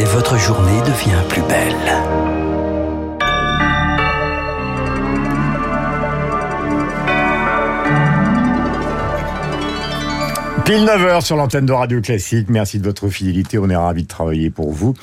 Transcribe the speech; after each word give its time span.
et 0.00 0.04
votre 0.04 0.38
journée 0.38 0.80
devient 0.80 1.22
plus 1.28 1.42
belle. 1.42 1.74
Pile 10.64 10.84
9h 10.86 11.20
sur 11.20 11.36
l'antenne 11.36 11.66
de 11.66 11.72
Radio 11.72 12.00
Classique. 12.00 12.46
Merci 12.48 12.78
de 12.78 12.84
votre 12.84 13.08
fidélité. 13.08 13.58
On 13.58 13.68
est 13.68 13.76
ravis 13.76 14.04
de 14.04 14.08
travailler 14.08 14.48
pour 14.48 14.72
vous. 14.72 14.94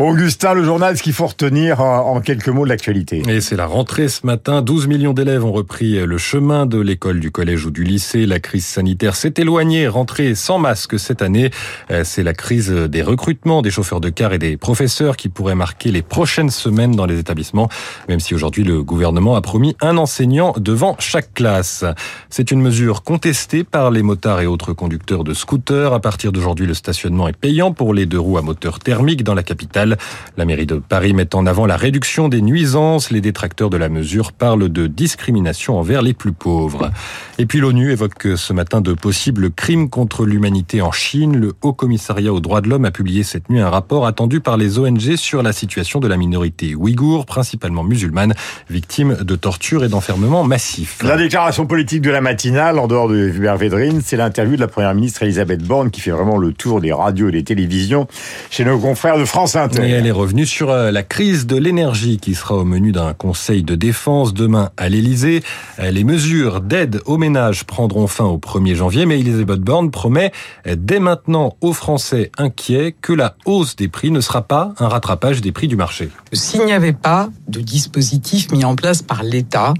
Augustin, 0.00 0.54
le 0.54 0.64
journal, 0.64 0.96
ce 0.96 1.02
qu'il 1.02 1.12
faut 1.12 1.26
retenir 1.26 1.82
en 1.82 2.22
quelques 2.22 2.48
mots 2.48 2.64
de 2.64 2.70
l'actualité. 2.70 3.22
Et 3.28 3.42
c'est 3.42 3.54
la 3.54 3.66
rentrée 3.66 4.08
ce 4.08 4.26
matin. 4.26 4.62
12 4.62 4.86
millions 4.86 5.12
d'élèves 5.12 5.44
ont 5.44 5.52
repris 5.52 6.06
le 6.06 6.16
chemin 6.16 6.64
de 6.64 6.80
l'école, 6.80 7.20
du 7.20 7.30
collège 7.30 7.66
ou 7.66 7.70
du 7.70 7.84
lycée. 7.84 8.24
La 8.24 8.40
crise 8.40 8.64
sanitaire 8.64 9.14
s'est 9.14 9.34
éloignée. 9.36 9.88
Rentrée 9.88 10.34
sans 10.34 10.58
masque 10.58 10.98
cette 10.98 11.20
année. 11.20 11.50
Euh, 11.90 12.00
c'est 12.02 12.22
la 12.22 12.32
crise 12.32 12.70
des 12.70 13.02
recrutements 13.02 13.60
des 13.60 13.70
chauffeurs 13.70 14.00
de 14.00 14.08
car 14.08 14.32
et 14.32 14.38
des 14.38 14.56
professeurs 14.56 15.18
qui 15.18 15.28
pourrait 15.28 15.54
marquer 15.54 15.92
les 15.92 16.00
prochaines 16.00 16.48
semaines 16.48 16.96
dans 16.96 17.04
les 17.04 17.18
établissements. 17.18 17.68
Même 18.08 18.20
si 18.20 18.34
aujourd'hui 18.34 18.64
le 18.64 18.82
gouvernement 18.82 19.36
a 19.36 19.42
promis 19.42 19.76
un 19.82 19.98
enseignant 19.98 20.54
devant 20.56 20.96
chaque 20.98 21.34
classe. 21.34 21.84
C'est 22.30 22.50
une 22.50 22.62
mesure 22.62 23.02
contestée 23.02 23.64
par 23.64 23.90
les 23.90 24.02
motards 24.02 24.40
et 24.40 24.46
autres 24.46 24.72
conducteurs 24.72 25.24
de 25.24 25.34
scooters. 25.34 25.92
À 25.92 26.00
partir 26.00 26.32
d'aujourd'hui, 26.32 26.64
le 26.64 26.72
stationnement 26.72 27.28
est 27.28 27.36
payant 27.36 27.72
pour 27.72 27.92
les 27.92 28.06
deux 28.06 28.18
roues 28.18 28.38
à 28.38 28.42
moteur 28.42 28.78
thermique 28.78 29.24
dans 29.24 29.34
la 29.34 29.42
capitale. 29.42 29.89
La 30.36 30.44
mairie 30.44 30.66
de 30.66 30.76
Paris 30.76 31.12
met 31.12 31.34
en 31.34 31.46
avant 31.46 31.66
la 31.66 31.76
réduction 31.76 32.28
des 32.28 32.42
nuisances. 32.42 33.10
Les 33.10 33.20
détracteurs 33.20 33.70
de 33.70 33.76
la 33.76 33.88
mesure 33.88 34.32
parlent 34.32 34.68
de 34.68 34.86
discrimination 34.86 35.78
envers 35.78 36.02
les 36.02 36.14
plus 36.14 36.32
pauvres. 36.32 36.90
Et 37.38 37.46
puis 37.46 37.60
l'ONU 37.60 37.90
évoque 37.92 38.28
ce 38.36 38.52
matin 38.52 38.80
de 38.80 38.92
possibles 38.92 39.50
crimes 39.50 39.88
contre 39.88 40.26
l'humanité 40.26 40.82
en 40.82 40.92
Chine. 40.92 41.36
Le 41.36 41.54
Haut 41.62 41.72
Commissariat 41.72 42.32
aux 42.32 42.40
droits 42.40 42.60
de 42.60 42.68
l'homme 42.68 42.84
a 42.84 42.90
publié 42.90 43.22
cette 43.22 43.48
nuit 43.50 43.60
un 43.60 43.70
rapport 43.70 44.06
attendu 44.06 44.40
par 44.40 44.56
les 44.56 44.78
ONG 44.78 45.16
sur 45.16 45.42
la 45.42 45.52
situation 45.52 46.00
de 46.00 46.08
la 46.08 46.16
minorité 46.16 46.74
ouïghour, 46.74 47.26
principalement 47.26 47.84
musulmane, 47.84 48.34
victime 48.68 49.16
de 49.20 49.36
torture 49.36 49.84
et 49.84 49.88
d'enfermement 49.88 50.44
massif. 50.44 50.98
La 51.02 51.16
déclaration 51.16 51.66
politique 51.66 52.02
de 52.02 52.10
la 52.10 52.20
matinale, 52.20 52.78
en 52.78 52.86
dehors 52.86 53.08
de 53.08 53.16
Hubert 53.16 53.56
Védrine, 53.56 54.00
c'est 54.04 54.16
l'interview 54.16 54.56
de 54.56 54.60
la 54.60 54.68
première 54.68 54.94
ministre 54.94 55.22
Elisabeth 55.22 55.62
Borne 55.62 55.90
qui 55.90 56.00
fait 56.00 56.10
vraiment 56.10 56.36
le 56.36 56.52
tour 56.52 56.80
des 56.80 56.92
radios 56.92 57.28
et 57.28 57.32
des 57.32 57.44
télévisions 57.44 58.06
chez 58.50 58.64
nos 58.64 58.78
confrères 58.78 59.18
de 59.18 59.24
France 59.24 59.56
Inter. 59.56 59.79
Et 59.82 59.90
elle 59.90 60.06
est 60.06 60.10
revenue 60.10 60.46
sur 60.46 60.70
euh, 60.70 60.90
la 60.90 61.02
crise 61.02 61.46
de 61.46 61.56
l'énergie 61.56 62.18
qui 62.18 62.34
sera 62.34 62.54
au 62.54 62.64
menu 62.64 62.92
d'un 62.92 63.14
conseil 63.14 63.62
de 63.62 63.74
défense 63.74 64.34
demain 64.34 64.70
à 64.76 64.88
l'Elysée. 64.88 65.42
Euh, 65.78 65.90
les 65.90 66.04
mesures 66.04 66.60
d'aide 66.60 67.00
aux 67.06 67.16
ménages 67.16 67.64
prendront 67.64 68.06
fin 68.06 68.24
au 68.24 68.38
1er 68.38 68.74
janvier, 68.74 69.06
mais 69.06 69.18
Elisabeth 69.18 69.60
Borne 69.60 69.90
promet 69.90 70.32
euh, 70.66 70.76
dès 70.78 71.00
maintenant 71.00 71.56
aux 71.60 71.72
Français 71.72 72.30
inquiets 72.36 72.94
que 73.00 73.12
la 73.12 73.36
hausse 73.44 73.76
des 73.76 73.88
prix 73.88 74.10
ne 74.10 74.20
sera 74.20 74.42
pas 74.42 74.74
un 74.78 74.88
rattrapage 74.88 75.40
des 75.40 75.52
prix 75.52 75.68
du 75.68 75.76
marché. 75.76 76.10
S'il 76.32 76.64
n'y 76.64 76.72
avait 76.72 76.92
pas 76.92 77.28
de 77.48 77.60
dispositif 77.60 78.52
mis 78.52 78.64
en 78.64 78.76
place 78.76 79.02
par 79.02 79.22
l'État, 79.22 79.74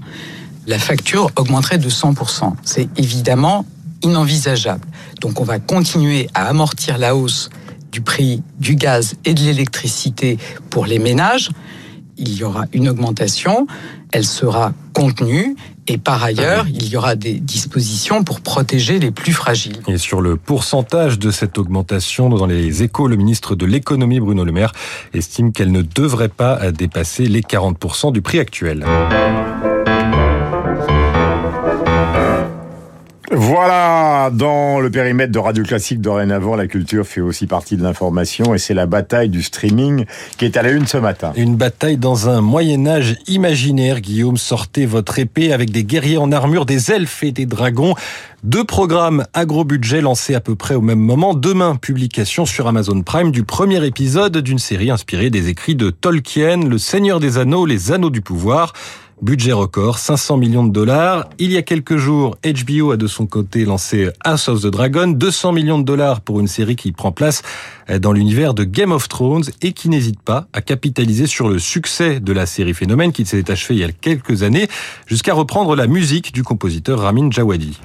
la 0.67 0.79
facture 0.79 1.29
augmenterait 1.35 1.77
de 1.77 1.89
100%. 1.89 2.53
C'est 2.63 2.87
évidemment 2.97 3.65
inenvisageable. 4.03 4.85
Donc 5.21 5.39
on 5.39 5.43
va 5.43 5.59
continuer 5.59 6.27
à 6.33 6.47
amortir 6.47 6.97
la 6.97 7.15
hausse 7.15 7.49
du 7.91 8.01
prix 8.01 8.41
du 8.59 8.75
gaz 8.75 9.15
et 9.25 9.33
de 9.33 9.41
l'électricité 9.41 10.37
pour 10.69 10.85
les 10.85 10.99
ménages, 10.99 11.49
il 12.17 12.33
y 12.37 12.43
aura 12.43 12.65
une 12.73 12.87
augmentation, 12.87 13.67
elle 14.11 14.25
sera 14.25 14.73
contenue 14.93 15.55
et 15.87 15.97
par 15.97 16.23
ailleurs, 16.23 16.65
il 16.69 16.87
y 16.87 16.95
aura 16.95 17.15
des 17.15 17.33
dispositions 17.33 18.23
pour 18.23 18.41
protéger 18.41 18.99
les 18.99 19.11
plus 19.11 19.33
fragiles. 19.33 19.81
Et 19.87 19.97
sur 19.97 20.21
le 20.21 20.37
pourcentage 20.37 21.17
de 21.17 21.31
cette 21.31 21.57
augmentation, 21.57 22.29
dans 22.29 22.45
les 22.45 22.83
échos, 22.83 23.07
le 23.07 23.15
ministre 23.15 23.55
de 23.55 23.65
l'économie, 23.65 24.19
Bruno 24.19 24.45
Le 24.45 24.51
Maire, 24.51 24.71
estime 25.13 25.51
qu'elle 25.51 25.71
ne 25.71 25.81
devrait 25.81 26.29
pas 26.29 26.71
dépasser 26.71 27.25
les 27.25 27.41
40% 27.41 28.11
du 28.11 28.21
prix 28.21 28.39
actuel. 28.39 28.85
Voilà, 33.63 34.31
dans 34.33 34.79
le 34.79 34.89
périmètre 34.89 35.31
de 35.31 35.37
Radio 35.37 35.63
Classique 35.63 36.01
dorénavant, 36.01 36.55
la 36.55 36.65
culture 36.65 37.05
fait 37.05 37.21
aussi 37.21 37.45
partie 37.45 37.77
de 37.77 37.83
l'information 37.83 38.55
et 38.55 38.57
c'est 38.57 38.73
la 38.73 38.87
bataille 38.87 39.29
du 39.29 39.43
streaming 39.43 40.05
qui 40.39 40.45
est 40.45 40.57
à 40.57 40.63
la 40.63 40.71
une 40.71 40.87
ce 40.87 40.97
matin. 40.97 41.31
Une 41.35 41.57
bataille 41.57 41.97
dans 41.97 42.27
un 42.27 42.41
Moyen 42.41 42.87
Âge 42.87 43.17
imaginaire, 43.27 44.01
Guillaume, 44.01 44.37
sortez 44.37 44.87
votre 44.87 45.19
épée 45.19 45.53
avec 45.53 45.69
des 45.69 45.83
guerriers 45.83 46.17
en 46.17 46.31
armure, 46.31 46.65
des 46.65 46.91
elfes 46.91 47.21
et 47.21 47.31
des 47.31 47.45
dragons. 47.45 47.93
Deux 48.41 48.63
programmes 48.63 49.25
à 49.35 49.45
gros 49.45 49.63
budget 49.63 50.01
lancés 50.01 50.33
à 50.33 50.39
peu 50.39 50.55
près 50.55 50.73
au 50.73 50.81
même 50.81 50.97
moment. 50.97 51.35
Demain, 51.35 51.75
publication 51.75 52.47
sur 52.47 52.65
Amazon 52.65 53.03
Prime 53.03 53.29
du 53.29 53.43
premier 53.43 53.85
épisode 53.85 54.39
d'une 54.39 54.57
série 54.57 54.89
inspirée 54.89 55.29
des 55.29 55.49
écrits 55.49 55.75
de 55.75 55.91
Tolkien, 55.91 56.67
Le 56.67 56.79
Seigneur 56.79 57.19
des 57.19 57.37
Anneaux, 57.37 57.67
Les 57.67 57.91
Anneaux 57.91 58.09
du 58.09 58.21
Pouvoir. 58.21 58.73
Budget 59.21 59.51
record, 59.51 59.99
500 59.99 60.37
millions 60.37 60.63
de 60.63 60.71
dollars. 60.71 61.29
Il 61.37 61.51
y 61.51 61.57
a 61.57 61.61
quelques 61.61 61.97
jours, 61.97 62.37
HBO 62.43 62.91
a 62.91 62.97
de 62.97 63.05
son 63.05 63.27
côté 63.27 63.65
lancé 63.65 64.09
House 64.23 64.49
of 64.49 64.61
the 64.61 64.67
Dragon, 64.67 65.07
200 65.07 65.51
millions 65.51 65.77
de 65.77 65.83
dollars 65.83 66.21
pour 66.21 66.39
une 66.39 66.47
série 66.47 66.75
qui 66.75 66.91
prend 66.91 67.11
place 67.11 67.43
dans 67.99 68.13
l'univers 68.13 68.55
de 68.55 68.63
Game 68.63 68.91
of 68.91 69.07
Thrones 69.07 69.43
et 69.61 69.73
qui 69.73 69.89
n'hésite 69.89 70.19
pas 70.19 70.47
à 70.53 70.61
capitaliser 70.61 71.27
sur 71.27 71.49
le 71.49 71.59
succès 71.59 72.19
de 72.19 72.33
la 72.33 72.47
série 72.47 72.73
Phénomène 72.73 73.11
qui 73.11 73.27
s'est 73.27 73.51
achevée 73.51 73.75
il 73.75 73.81
y 73.81 73.83
a 73.83 73.91
quelques 73.91 74.41
années 74.41 74.67
jusqu'à 75.05 75.35
reprendre 75.35 75.75
la 75.75 75.85
musique 75.85 76.33
du 76.33 76.43
compositeur 76.43 76.99
Ramin 77.01 77.29
Djawadi. 77.29 77.79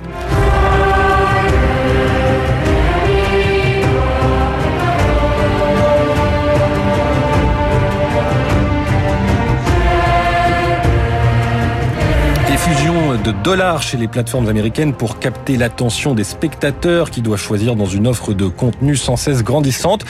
De 13.22 13.32
dollars 13.32 13.82
chez 13.82 13.96
les 13.96 14.08
plateformes 14.08 14.48
américaines 14.48 14.92
pour 14.92 15.18
capter 15.18 15.56
l'attention 15.56 16.14
des 16.14 16.24
spectateurs 16.24 17.10
qui 17.10 17.22
doivent 17.22 17.40
choisir 17.40 17.76
dans 17.76 17.86
une 17.86 18.06
offre 18.06 18.32
de 18.32 18.46
contenu 18.46 18.96
sans 18.96 19.16
cesse 19.16 19.42
grandissante. 19.42 20.04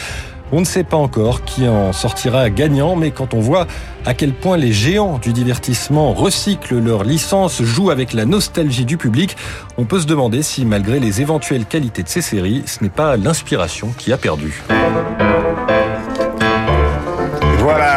On 0.53 0.61
ne 0.61 0.65
sait 0.65 0.85
pas 0.85 0.97
encore 0.97 1.45
qui 1.45 1.67
en 1.67 1.93
sortira 1.93 2.49
gagnant, 2.51 2.95
mais 2.95 3.11
quand 3.11 3.35
on 3.35 3.41
voit 3.41 3.67
à 4.05 4.15
quel 4.15 4.33
point 4.33 4.57
les 4.57 4.73
géants 4.73 5.19
du 5.19 5.33
divertissement 5.33 6.13
recyclent 6.13 6.79
leurs 6.79 7.05
licences, 7.05 7.63
jouent 7.63 7.91
avec 7.91 8.13
la 8.13 8.25
nostalgie 8.25 8.85
du 8.85 8.97
public, 8.97 9.37
on 9.77 9.85
peut 9.85 10.01
se 10.01 10.07
demander 10.07 10.43
si 10.43 10.65
malgré 10.65 11.01
les 11.01 11.21
éventuelles 11.21 11.67
qualités 11.67 12.03
de 12.03 12.09
ces 12.09 12.23
séries, 12.23 12.63
ce 12.67 12.83
n'est 12.83 12.91
pas 12.91 13.17
l'inspiration 13.17 13.93
qui 13.99 14.13
a 14.13 14.17
perdu. 14.17 14.63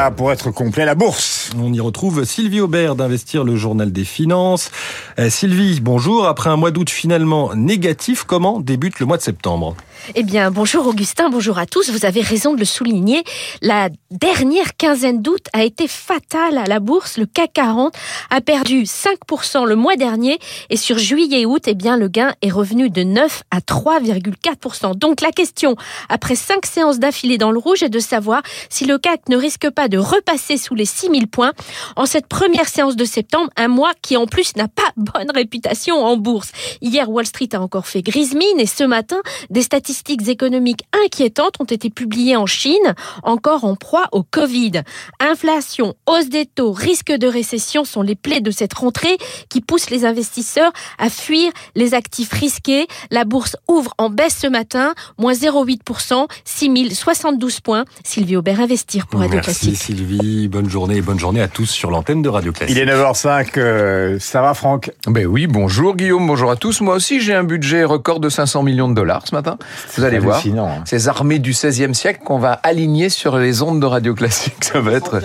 Voilà, 0.10 0.18
pour 0.18 0.32
être 0.32 0.50
complet, 0.50 0.86
la 0.86 0.96
bourse. 0.96 1.52
On 1.62 1.72
y 1.72 1.80
retrouve 1.80 2.24
Sylvie 2.24 2.62
Aubert 2.62 2.96
d'Investir 2.96 3.44
le 3.44 3.56
Journal 3.56 3.92
des 3.92 4.06
Finances. 4.06 4.72
Euh, 5.20 5.30
Sylvie, 5.30 5.82
bonjour. 5.82 6.26
Après 6.26 6.50
un 6.50 6.56
mois 6.56 6.72
d'août 6.72 6.90
finalement 6.90 7.54
négatif, 7.54 8.24
comment 8.24 8.60
débute 8.60 9.00
le 9.00 9.06
mois 9.06 9.18
de 9.18 9.22
septembre? 9.22 9.76
Eh 10.16 10.24
bien, 10.24 10.50
bonjour 10.50 10.88
Augustin, 10.88 11.30
bonjour 11.30 11.60
à 11.60 11.66
tous. 11.66 11.92
Vous 11.92 12.06
avez 12.06 12.22
raison 12.22 12.54
de 12.54 12.60
le 12.60 12.66
souligner. 12.66 13.24
La 13.62 13.90
dernière 14.10 14.76
quinzaine 14.78 15.22
d'août 15.22 15.46
a 15.54 15.64
été 15.64 15.88
fatale 15.88 16.58
à 16.58 16.66
la 16.66 16.80
bourse. 16.80 17.18
Le 17.18 17.26
CAC 17.26 17.54
40 17.54 17.94
a 18.32 18.42
perdu 18.42 18.84
5% 18.84 19.68
le 19.68 19.76
mois 19.76 19.98
dernier 19.98 20.40
et 20.70 20.78
sur 20.78 20.98
juillet 20.98 21.42
et 21.42 21.46
août, 21.46 21.64
eh 21.68 21.76
bien, 21.76 21.98
le 21.98 22.08
gain 22.08 22.34
est 22.42 22.50
revenu 22.50 22.90
de 22.90 23.04
9 23.04 23.44
à 23.52 23.60
3,4%. 23.60 24.96
Donc, 24.98 25.22
la 25.22 25.32
question, 25.32 25.76
après 26.08 26.36
cinq 26.36 26.66
séances 26.66 26.98
d'affilée 26.98 27.38
dans 27.38 27.52
le 27.52 27.60
rouge, 27.60 27.84
est 27.84 27.90
de 27.90 28.00
savoir 28.00 28.42
si 28.70 28.86
le 28.86 28.98
CAC 28.98 29.30
ne 29.30 29.38
risque 29.38 29.70
pas 29.70 29.90
de 29.90 29.99
repasser 30.00 30.58
sous 30.58 30.76
les 30.76 30.86
6000 30.86 31.28
points 31.28 31.54
en 31.96 32.06
cette 32.06 32.28
première 32.28 32.68
séance 32.68 32.96
de 32.96 33.06
septembre, 33.06 33.50
un 33.56 33.68
mois 33.68 33.92
qui 34.02 34.18
en 34.18 34.26
plus 34.26 34.56
n'a 34.56 34.68
pas 34.68 34.84
bonne 34.98 35.32
réputation 35.34 36.04
en 36.04 36.18
bourse. 36.18 36.52
Hier, 36.82 37.10
Wall 37.10 37.26
Street 37.26 37.50
a 37.54 37.62
encore 37.62 37.88
fait 37.88 38.02
grise 38.02 38.36
mine 38.36 38.60
et 38.60 38.66
ce 38.66 38.84
matin, 38.84 39.22
des 39.50 39.62
statistiques 39.62 40.28
économiques 40.28 40.84
inquiétantes 41.04 41.56
ont 41.60 41.66
été 41.66 41.90
publiées 41.90 42.36
en 42.36 42.46
Chine, 42.46 42.96
encore 43.24 43.64
en 43.64 43.76
proie 43.76 44.08
au 44.12 44.24
Covid. 44.24 44.84
Inflation, 45.20 45.96
hausse 46.08 46.30
des 46.30 46.46
taux, 46.46 46.72
risque 46.72 47.12
de 47.12 47.28
récession 47.28 47.84
sont 47.84 48.02
les 48.02 48.16
plaies 48.16 48.42
de 48.42 48.52
cette 48.52 48.74
rentrée 48.74 49.18
qui 49.50 49.62
poussent 49.62 49.90
les 49.90 50.06
investisseurs 50.06 50.72
à 50.98 51.10
fuir 51.10 51.52
les 51.76 51.94
actifs 51.94 52.32
risqués. 52.32 52.88
La 53.12 53.26
bourse 53.26 53.56
ouvre 53.68 53.94
en 53.98 54.10
baisse 54.10 54.38
ce 54.40 54.48
matin, 54.48 54.94
moins 55.18 55.34
0,8%, 55.34 56.28
6072 56.46 57.60
points. 57.62 57.86
Sylvie 58.04 58.36
Aubert, 58.36 58.60
Investir 58.60 59.08
pour 59.08 59.20
Merci 59.20 59.79
Sylvie, 59.80 60.50
bonne 60.50 60.70
journée 60.70 60.98
et 60.98 61.02
bonne 61.02 61.18
journée 61.18 61.42
à 61.42 61.48
tous 61.48 61.66
sur 61.66 61.90
l'antenne 61.90 62.22
de 62.22 62.28
Radio 62.28 62.52
Classique. 62.52 62.76
Il 62.76 62.82
est 62.82 62.86
9h05, 62.86 63.52
euh, 63.58 64.18
ça 64.20 64.42
va 64.42 64.54
Franck? 64.54 64.92
Ben 65.08 65.26
oui, 65.26 65.48
bonjour 65.48 65.96
Guillaume, 65.96 66.28
bonjour 66.28 66.52
à 66.52 66.58
tous. 66.58 66.82
Moi 66.82 66.96
aussi 66.96 67.22
j'ai 67.22 67.34
un 67.34 67.46
budget 67.46 67.86
record 67.86 68.20
de 68.20 68.28
500 68.28 68.62
millions 68.64 68.90
de 68.90 68.94
dollars 68.94 69.26
ce 69.26 69.34
matin. 69.34 69.58
Vous 69.96 70.04
allez 70.04 70.20
voir, 70.20 70.44
hein. 70.46 70.84
ces 70.84 71.08
armées 71.08 71.40
du 71.40 71.52
XVIe 71.52 71.96
siècle 71.96 72.20
qu'on 72.26 72.40
va 72.40 72.52
aligner 72.52 73.08
sur 73.08 73.38
les 73.38 73.62
ondes 73.62 73.80
de 73.80 73.86
radio 73.86 74.14
classique, 74.14 74.62
ça 74.62 74.82
va 74.82 74.92
être. 74.92 75.22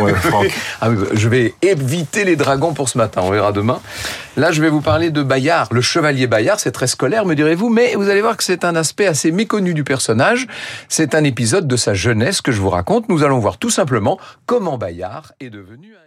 Ouais, 0.00 0.14
Franck. 0.14 0.46
Ah, 0.80 0.90
je 1.12 1.28
vais 1.28 1.54
éviter 1.62 2.24
les 2.24 2.36
dragons 2.36 2.74
pour 2.74 2.88
ce 2.88 2.96
matin, 2.96 3.22
on 3.24 3.30
verra 3.30 3.50
demain. 3.50 3.80
Là, 4.36 4.50
je 4.50 4.60
vais 4.60 4.68
vous 4.68 4.80
parler 4.80 5.12
de 5.12 5.22
Bayard, 5.22 5.72
le 5.72 5.80
chevalier 5.80 6.26
Bayard. 6.26 6.58
C'est 6.58 6.72
très 6.72 6.88
scolaire, 6.88 7.24
me 7.24 7.34
direz-vous, 7.34 7.68
mais 7.68 7.94
vous 7.94 8.08
allez 8.08 8.20
voir 8.20 8.36
que 8.36 8.42
c'est 8.42 8.64
un 8.64 8.74
aspect 8.74 9.06
assez 9.06 9.30
méconnu 9.30 9.74
du 9.74 9.84
personnage. 9.84 10.48
C'est 10.88 11.14
un 11.14 11.22
épisode 11.22 11.68
de 11.68 11.76
sa 11.76 11.94
jeunesse 11.94 12.40
que 12.40 12.50
je 12.50 12.60
vous 12.60 12.70
raconte. 12.70 13.08
Nous 13.08 13.22
allons 13.22 13.38
voir 13.38 13.58
tout 13.58 13.70
simplement 13.70 14.18
comment 14.46 14.76
Bayard 14.76 15.34
est 15.38 15.50
devenu 15.50 15.94
un 15.94 16.03